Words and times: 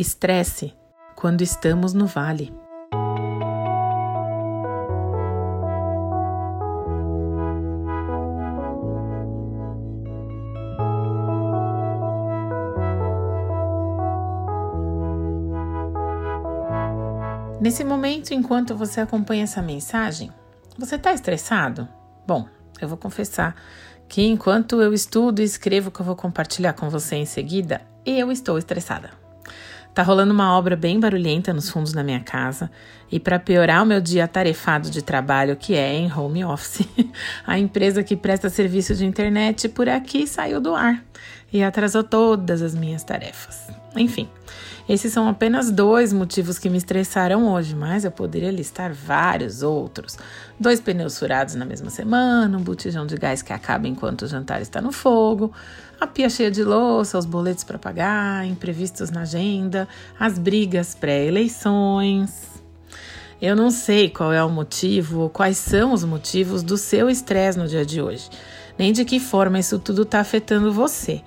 Estresse 0.00 0.72
quando 1.14 1.42
estamos 1.42 1.92
no 1.92 2.06
vale. 2.06 2.50
Nesse 17.60 17.84
momento, 17.84 18.32
enquanto 18.32 18.74
você 18.74 19.02
acompanha 19.02 19.44
essa 19.44 19.60
mensagem, 19.60 20.32
você 20.78 20.94
está 20.94 21.12
estressado? 21.12 21.86
Bom, 22.26 22.48
eu 22.80 22.88
vou 22.88 22.96
confessar 22.96 23.54
que 24.08 24.22
enquanto 24.22 24.80
eu 24.80 24.94
estudo 24.94 25.42
e 25.42 25.44
escrevo 25.44 25.90
o 25.90 25.92
que 25.92 26.00
eu 26.00 26.06
vou 26.06 26.16
compartilhar 26.16 26.72
com 26.72 26.88
você 26.88 27.16
em 27.16 27.26
seguida, 27.26 27.82
eu 28.06 28.32
estou 28.32 28.56
estressada. 28.56 29.19
Tá 30.00 30.04
rolando 30.04 30.32
uma 30.32 30.56
obra 30.56 30.76
bem 30.76 30.98
barulhenta 30.98 31.52
nos 31.52 31.68
fundos 31.68 31.92
da 31.92 32.02
minha 32.02 32.20
casa. 32.20 32.70
E 33.12 33.20
para 33.20 33.38
piorar 33.38 33.82
o 33.82 33.86
meu 33.86 34.00
dia 34.00 34.24
atarefado 34.24 34.88
de 34.88 35.02
trabalho, 35.02 35.56
que 35.56 35.74
é 35.74 35.92
em 35.92 36.10
home 36.10 36.42
office, 36.42 36.88
a 37.46 37.58
empresa 37.58 38.02
que 38.02 38.16
presta 38.16 38.48
serviço 38.48 38.94
de 38.94 39.04
internet 39.04 39.68
por 39.68 39.90
aqui 39.90 40.26
saiu 40.26 40.58
do 40.58 40.74
ar 40.74 41.04
e 41.52 41.62
atrasou 41.62 42.02
todas 42.04 42.62
as 42.62 42.74
minhas 42.74 43.02
tarefas. 43.02 43.68
Enfim, 43.96 44.28
esses 44.88 45.12
são 45.12 45.28
apenas 45.28 45.70
dois 45.70 46.12
motivos 46.12 46.58
que 46.58 46.68
me 46.68 46.76
estressaram 46.76 47.52
hoje, 47.52 47.74
mas 47.74 48.04
eu 48.04 48.10
poderia 48.10 48.50
listar 48.50 48.92
vários 48.92 49.62
outros. 49.62 50.16
Dois 50.58 50.80
pneus 50.80 51.18
furados 51.18 51.54
na 51.54 51.64
mesma 51.64 51.90
semana, 51.90 52.58
um 52.58 52.62
botijão 52.62 53.06
de 53.06 53.16
gás 53.16 53.42
que 53.42 53.52
acaba 53.52 53.86
enquanto 53.86 54.22
o 54.22 54.26
jantar 54.26 54.60
está 54.60 54.80
no 54.80 54.92
fogo, 54.92 55.52
a 56.00 56.06
pia 56.06 56.30
cheia 56.30 56.50
de 56.50 56.64
louça, 56.64 57.18
os 57.18 57.26
boletos 57.26 57.62
para 57.62 57.78
pagar, 57.78 58.46
imprevistos 58.46 59.10
na 59.10 59.22
agenda, 59.22 59.86
as 60.18 60.38
brigas 60.38 60.94
pré-eleições. 60.94 62.48
Eu 63.40 63.56
não 63.56 63.70
sei 63.70 64.10
qual 64.10 64.32
é 64.32 64.42
o 64.42 64.50
motivo 64.50 65.20
ou 65.20 65.30
quais 65.30 65.56
são 65.56 65.92
os 65.92 66.04
motivos 66.04 66.62
do 66.62 66.76
seu 66.76 67.08
estresse 67.08 67.58
no 67.58 67.68
dia 67.68 67.86
de 67.86 68.02
hoje, 68.02 68.28
nem 68.78 68.92
de 68.92 69.04
que 69.04 69.18
forma 69.18 69.58
isso 69.58 69.78
tudo 69.78 70.02
está 70.02 70.20
afetando 70.20 70.72
você. 70.72 71.22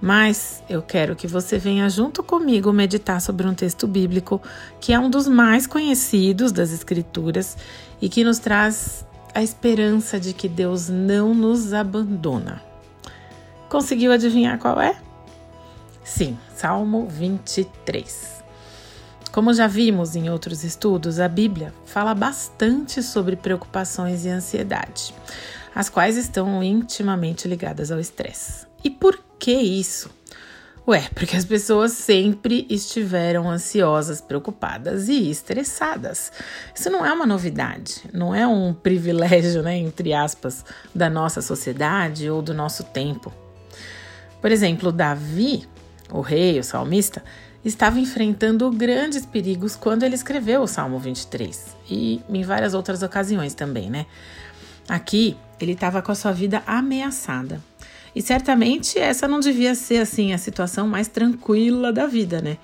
Mas 0.00 0.62
eu 0.68 0.82
quero 0.82 1.16
que 1.16 1.26
você 1.26 1.58
venha 1.58 1.88
junto 1.88 2.22
comigo 2.22 2.72
meditar 2.72 3.20
sobre 3.20 3.46
um 3.46 3.54
texto 3.54 3.86
bíblico 3.86 4.40
que 4.80 4.92
é 4.92 4.98
um 4.98 5.08
dos 5.08 5.26
mais 5.26 5.66
conhecidos 5.66 6.52
das 6.52 6.70
Escrituras 6.70 7.56
e 8.00 8.08
que 8.08 8.22
nos 8.22 8.38
traz 8.38 9.06
a 9.34 9.42
esperança 9.42 10.20
de 10.20 10.32
que 10.32 10.48
Deus 10.48 10.88
não 10.88 11.34
nos 11.34 11.72
abandona. 11.72 12.62
Conseguiu 13.68 14.12
adivinhar 14.12 14.58
qual 14.58 14.80
é? 14.80 14.96
Sim, 16.04 16.38
Salmo 16.54 17.08
23. 17.08 18.36
Como 19.32 19.52
já 19.52 19.66
vimos 19.66 20.16
em 20.16 20.30
outros 20.30 20.64
estudos, 20.64 21.20
a 21.20 21.28
Bíblia 21.28 21.74
fala 21.84 22.14
bastante 22.14 23.02
sobre 23.02 23.36
preocupações 23.36 24.24
e 24.24 24.30
ansiedade, 24.30 25.14
as 25.76 25.90
quais 25.90 26.16
estão 26.16 26.62
intimamente 26.62 27.46
ligadas 27.46 27.92
ao 27.92 28.00
estresse. 28.00 28.66
E 28.82 28.88
por 28.88 29.20
que 29.38 29.52
isso? 29.52 30.08
Ué, 30.88 31.06
porque 31.14 31.36
as 31.36 31.44
pessoas 31.44 31.92
sempre 31.92 32.66
estiveram 32.70 33.46
ansiosas, 33.50 34.22
preocupadas 34.22 35.10
e 35.10 35.30
estressadas. 35.30 36.32
Isso 36.74 36.88
não 36.88 37.04
é 37.04 37.12
uma 37.12 37.26
novidade, 37.26 38.04
não 38.10 38.34
é 38.34 38.46
um 38.46 38.72
privilégio, 38.72 39.62
né, 39.62 39.76
entre 39.76 40.14
aspas, 40.14 40.64
da 40.94 41.10
nossa 41.10 41.42
sociedade 41.42 42.30
ou 42.30 42.40
do 42.40 42.54
nosso 42.54 42.82
tempo. 42.84 43.30
Por 44.40 44.50
exemplo, 44.50 44.90
Davi, 44.90 45.68
o 46.10 46.22
rei, 46.22 46.58
o 46.58 46.64
salmista, 46.64 47.22
estava 47.62 48.00
enfrentando 48.00 48.70
grandes 48.70 49.26
perigos 49.26 49.76
quando 49.76 50.04
ele 50.04 50.14
escreveu 50.14 50.62
o 50.62 50.66
Salmo 50.66 50.98
23 50.98 51.76
e 51.90 52.22
em 52.30 52.42
várias 52.44 52.72
outras 52.72 53.02
ocasiões 53.02 53.52
também, 53.52 53.90
né? 53.90 54.06
Aqui 54.88 55.36
ele 55.60 55.72
estava 55.72 56.02
com 56.02 56.12
a 56.12 56.14
sua 56.14 56.32
vida 56.32 56.62
ameaçada 56.66 57.60
e 58.16 58.22
certamente 58.22 58.98
essa 58.98 59.28
não 59.28 59.40
devia 59.40 59.74
ser 59.74 59.98
assim 59.98 60.32
a 60.32 60.38
situação 60.38 60.88
mais 60.88 61.06
tranquila 61.06 61.92
da 61.92 62.06
vida, 62.06 62.40
né? 62.40 62.56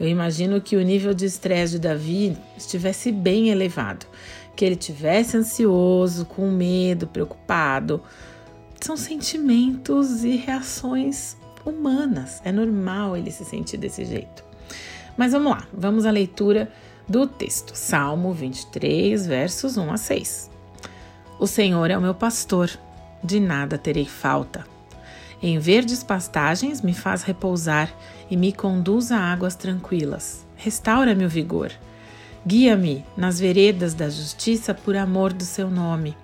Eu 0.00 0.08
imagino 0.08 0.62
que 0.62 0.76
o 0.76 0.82
nível 0.82 1.12
de 1.12 1.26
estresse 1.26 1.72
de 1.72 1.80
Davi 1.80 2.34
estivesse 2.56 3.12
bem 3.12 3.50
elevado, 3.50 4.06
que 4.56 4.64
ele 4.64 4.76
tivesse 4.76 5.36
ansioso, 5.36 6.24
com 6.24 6.50
medo, 6.50 7.06
preocupado. 7.06 8.02
São 8.80 8.96
sentimentos 8.96 10.24
e 10.24 10.36
reações 10.36 11.36
humanas. 11.66 12.40
É 12.42 12.50
normal 12.50 13.14
ele 13.14 13.30
se 13.30 13.44
sentir 13.44 13.76
desse 13.76 14.06
jeito. 14.06 14.42
Mas 15.18 15.32
vamos 15.32 15.52
lá, 15.52 15.68
vamos 15.70 16.06
à 16.06 16.10
leitura 16.10 16.72
do 17.06 17.26
texto. 17.26 17.74
Salmo 17.74 18.32
23, 18.32 19.26
versos 19.26 19.76
1 19.76 19.92
a 19.92 19.96
6. 19.98 20.53
O 21.44 21.46
Senhor 21.46 21.90
é 21.90 21.98
o 21.98 22.00
meu 22.00 22.14
pastor, 22.14 22.70
de 23.22 23.38
nada 23.38 23.76
terei 23.76 24.06
falta. 24.06 24.64
Em 25.42 25.58
verdes 25.58 26.02
pastagens 26.02 26.80
me 26.80 26.94
faz 26.94 27.22
repousar 27.22 27.92
e 28.30 28.34
me 28.34 28.50
conduz 28.50 29.12
a 29.12 29.18
águas 29.18 29.54
tranquilas. 29.54 30.46
Restaura-me 30.56 31.22
o 31.26 31.28
vigor. 31.28 31.70
Guia-me 32.46 33.04
nas 33.14 33.38
veredas 33.38 33.92
da 33.92 34.08
justiça 34.08 34.72
por 34.72 34.96
amor 34.96 35.34
do 35.34 35.44
seu 35.44 35.68
nome. 35.68 36.16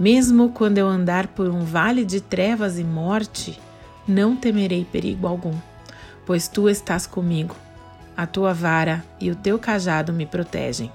Mesmo 0.00 0.48
quando 0.48 0.78
eu 0.78 0.88
andar 0.88 1.28
por 1.28 1.48
um 1.48 1.64
vale 1.64 2.04
de 2.04 2.20
trevas 2.20 2.76
e 2.76 2.82
morte, 2.82 3.56
não 4.04 4.34
temerei 4.34 4.84
perigo 4.84 5.28
algum, 5.28 5.54
pois 6.26 6.48
tu 6.48 6.68
estás 6.68 7.06
comigo. 7.06 7.54
A 8.16 8.26
tua 8.26 8.52
vara 8.52 9.04
e 9.20 9.30
o 9.30 9.36
teu 9.36 9.60
cajado 9.60 10.12
me 10.12 10.26
protegem. 10.26 10.90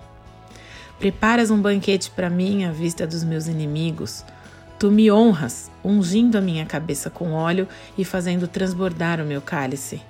Preparas 0.99 1.49
um 1.49 1.61
banquete 1.61 2.11
para 2.11 2.29
mim 2.29 2.65
à 2.65 2.73
vista 2.73 3.07
dos 3.07 3.23
meus 3.23 3.47
inimigos. 3.47 4.25
Tu 4.77 4.91
me 4.91 5.09
honras, 5.09 5.71
ungindo 5.81 6.37
a 6.37 6.41
minha 6.41 6.65
cabeça 6.65 7.09
com 7.09 7.31
óleo 7.31 7.69
e 7.97 8.03
fazendo 8.03 8.49
transbordar 8.49 9.21
o 9.21 9.25
meu 9.25 9.41
cálice. 9.41 10.01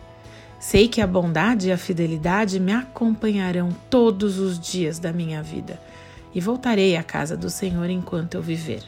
Sei 0.60 0.88
que 0.88 1.00
a 1.00 1.06
bondade 1.06 1.70
e 1.70 1.72
a 1.72 1.78
fidelidade 1.78 2.60
me 2.60 2.72
acompanharão 2.72 3.70
todos 3.88 4.40
os 4.40 4.60
dias 4.60 4.98
da 4.98 5.14
minha 5.14 5.44
vida 5.44 5.80
e 6.34 6.42
voltarei 6.42 6.98
à 6.98 7.04
casa 7.04 7.38
do 7.38 7.52
Senhor 7.52 7.88
enquanto 7.90 8.34
eu 8.34 8.42
viver. 8.42 8.82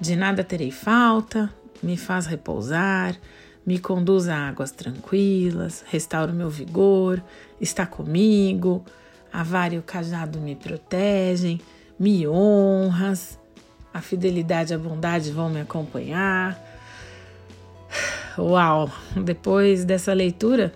De 0.00 0.16
nada 0.16 0.42
terei 0.42 0.72
falta, 0.72 1.52
me 1.80 1.96
faz 1.96 2.26
repousar, 2.26 3.16
me 3.64 3.78
conduz 3.78 4.28
a 4.28 4.48
águas 4.48 4.72
tranquilas, 4.72 5.84
restaura 5.88 6.32
o 6.32 6.34
meu 6.34 6.50
vigor, 6.50 7.22
está 7.60 7.86
comigo, 7.86 8.84
a 9.32 9.42
vara 9.42 9.74
e 9.74 9.78
o 9.78 9.82
cajado 9.82 10.40
me 10.40 10.54
protegem, 10.54 11.60
me 11.98 12.26
honras, 12.26 13.38
a 13.92 14.00
fidelidade 14.00 14.72
e 14.72 14.74
a 14.74 14.78
bondade 14.78 15.30
vão 15.30 15.50
me 15.50 15.60
acompanhar. 15.60 16.58
Uau! 18.38 18.90
Depois 19.16 19.84
dessa 19.84 20.12
leitura, 20.12 20.72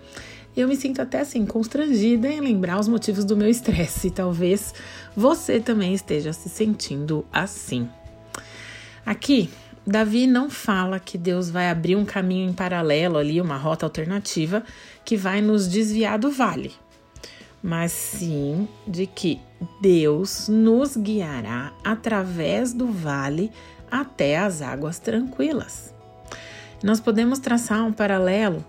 eu 0.57 0.69
me 0.69 0.77
sinto 0.77 1.01
até 1.01 1.21
assim 1.21 1.47
constrangida 1.47 2.29
em 2.29 2.41
lembrar 2.41 2.79
os 2.79 2.89
motivos 2.89 3.25
do 3.25 3.37
meu 3.37 3.49
estresse. 3.49 4.11
Talvez 4.11 4.75
você 5.17 5.61
também 5.61 5.95
esteja 5.95 6.33
se 6.33 6.49
sentindo 6.49 7.25
assim. 7.33 7.89
Aqui, 9.07 9.51
Davi 9.87 10.27
não 10.27 10.49
fala 10.49 10.99
que 10.99 11.19
Deus 11.19 11.51
vai 11.51 11.69
abrir 11.69 11.95
um 11.95 12.05
caminho 12.05 12.49
em 12.49 12.53
paralelo 12.53 13.19
ali, 13.19 13.41
uma 13.41 13.57
rota 13.57 13.85
alternativa 13.85 14.63
que 15.05 15.17
vai 15.17 15.41
nos 15.41 15.69
desviar 15.69 16.19
do 16.19 16.31
vale 16.31 16.73
mas 17.65 17.93
sim 17.93 18.69
de 18.87 19.07
que 19.07 19.41
Deus 19.81 20.49
nos 20.51 20.99
guiará 20.99 21.73
através 21.83 22.75
do 22.75 22.87
vale 22.89 23.51
até 23.91 24.37
as 24.37 24.61
águas 24.61 24.99
tranquilas. 24.99 25.95
Nós 26.83 27.01
podemos 27.01 27.39
traçar 27.39 27.83
um 27.83 27.91
paralelo 27.91 28.63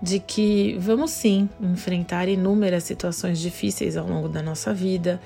de 0.00 0.18
que 0.18 0.78
vamos 0.80 1.10
sim 1.10 1.46
enfrentar 1.60 2.26
inúmeras 2.26 2.84
situações 2.84 3.38
difíceis 3.38 3.98
ao 3.98 4.08
longo 4.08 4.30
da 4.30 4.40
nossa 4.40 4.72
vida, 4.72 5.20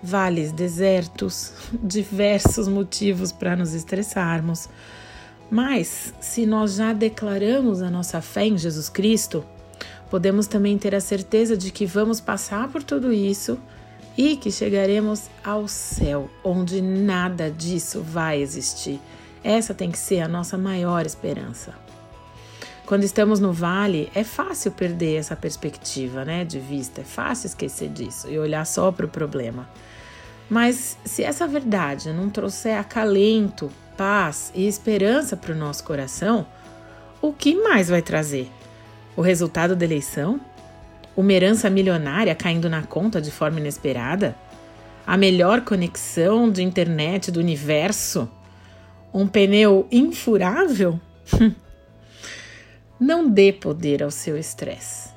vales 0.00 0.52
desertos, 0.52 1.54
diversos 1.82 2.68
motivos 2.68 3.32
para 3.32 3.56
nos 3.56 3.74
estressarmos. 3.74 4.68
Mas 5.50 6.14
se 6.20 6.46
nós 6.46 6.76
já 6.76 6.92
declaramos 6.92 7.82
a 7.82 7.90
nossa 7.90 8.20
fé 8.20 8.46
em 8.46 8.56
Jesus 8.56 8.88
Cristo, 8.88 9.44
podemos 10.10 10.46
também 10.46 10.76
ter 10.78 10.94
a 10.94 11.00
certeza 11.00 11.56
de 11.56 11.70
que 11.70 11.86
vamos 11.86 12.20
passar 12.20 12.68
por 12.68 12.82
tudo 12.82 13.12
isso 13.12 13.58
e 14.16 14.36
que 14.36 14.50
chegaremos 14.50 15.30
ao 15.44 15.68
céu, 15.68 16.28
onde 16.42 16.82
nada 16.82 17.50
disso 17.50 18.02
vai 18.02 18.40
existir. 18.42 19.00
Essa 19.44 19.72
tem 19.72 19.90
que 19.90 19.98
ser 19.98 20.20
a 20.20 20.28
nossa 20.28 20.58
maior 20.58 21.06
esperança. 21.06 21.72
Quando 22.84 23.04
estamos 23.04 23.38
no 23.38 23.52
vale, 23.52 24.10
é 24.14 24.24
fácil 24.24 24.72
perder 24.72 25.16
essa 25.16 25.36
perspectiva 25.36 26.24
né, 26.24 26.44
de 26.44 26.58
vista, 26.58 27.02
é 27.02 27.04
fácil 27.04 27.46
esquecer 27.46 27.90
disso 27.90 28.28
e 28.30 28.38
olhar 28.38 28.64
só 28.64 28.90
para 28.90 29.06
o 29.06 29.08
problema. 29.08 29.68
Mas 30.48 30.96
se 31.04 31.22
essa 31.22 31.46
verdade 31.46 32.12
não 32.12 32.30
trouxer 32.30 32.78
acalento, 32.78 33.70
paz 33.96 34.50
e 34.54 34.66
esperança 34.66 35.36
para 35.36 35.52
o 35.52 35.56
nosso 35.56 35.84
coração, 35.84 36.46
o 37.20 37.32
que 37.32 37.54
mais 37.54 37.88
vai 37.88 38.00
trazer? 38.00 38.50
O 39.18 39.20
resultado 39.20 39.74
da 39.74 39.84
eleição? 39.84 40.40
Uma 41.16 41.32
herança 41.32 41.68
milionária 41.68 42.36
caindo 42.36 42.70
na 42.70 42.84
conta 42.84 43.20
de 43.20 43.32
forma 43.32 43.58
inesperada? 43.58 44.36
A 45.04 45.16
melhor 45.16 45.62
conexão 45.62 46.48
de 46.48 46.62
internet 46.62 47.32
do 47.32 47.40
universo? 47.40 48.30
Um 49.12 49.26
pneu 49.26 49.88
infurável? 49.90 51.00
Não 53.00 53.28
dê 53.28 53.52
poder 53.52 54.04
ao 54.04 54.10
seu 54.12 54.38
estresse. 54.38 55.10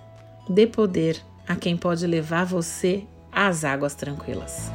Dê 0.49 0.65
poder 0.65 1.21
a 1.47 1.55
quem 1.55 1.77
pode 1.77 2.07
levar 2.07 2.43
você 2.43 3.03
às 3.31 3.63
águas 3.63 3.93
tranquilas. 3.93 4.71